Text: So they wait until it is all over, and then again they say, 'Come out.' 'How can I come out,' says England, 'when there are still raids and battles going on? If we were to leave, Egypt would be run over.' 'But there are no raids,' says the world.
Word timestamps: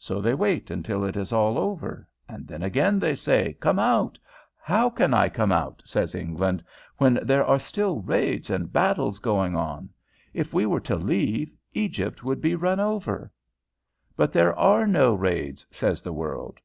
So 0.00 0.20
they 0.20 0.34
wait 0.34 0.68
until 0.72 1.04
it 1.04 1.16
is 1.16 1.32
all 1.32 1.56
over, 1.56 2.04
and 2.28 2.48
then 2.48 2.60
again 2.60 2.98
they 2.98 3.14
say, 3.14 3.52
'Come 3.52 3.78
out.' 3.78 4.18
'How 4.60 4.90
can 4.90 5.14
I 5.14 5.28
come 5.28 5.52
out,' 5.52 5.80
says 5.84 6.12
England, 6.12 6.64
'when 6.98 7.20
there 7.22 7.44
are 7.44 7.60
still 7.60 8.00
raids 8.00 8.50
and 8.50 8.72
battles 8.72 9.20
going 9.20 9.54
on? 9.54 9.88
If 10.34 10.52
we 10.52 10.66
were 10.66 10.80
to 10.90 10.96
leave, 10.96 11.54
Egypt 11.72 12.24
would 12.24 12.40
be 12.40 12.56
run 12.56 12.80
over.' 12.80 13.30
'But 14.16 14.32
there 14.32 14.58
are 14.58 14.88
no 14.88 15.14
raids,' 15.14 15.64
says 15.70 16.02
the 16.02 16.12
world. 16.14 16.58